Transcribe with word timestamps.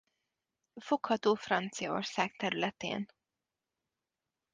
Fogható 0.81 1.33
Franciaország 1.35 2.35
területén. 2.37 3.05